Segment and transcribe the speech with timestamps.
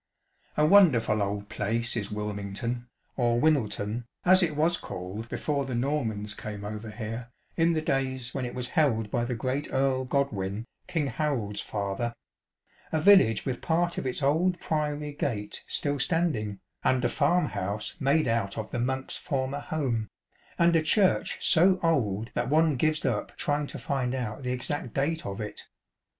[0.57, 6.33] A wonderful old place is Wilmington, or" Wineltone" as it was called before the Normans
[6.33, 10.65] came over here, in the days when it was held by the great Earl Godwin,
[10.87, 12.15] King Harold's father;
[12.91, 17.93] a village with part of its old priory gate still standing, and a farm house
[17.99, 18.71] made out of cH.
[18.71, 18.71] VI.
[18.71, 20.07] Alfriston and Wilmington, 8i the monks' former home,
[20.57, 24.95] and a church so old that one gives up trying to find out the exact
[24.95, 25.67] date of it.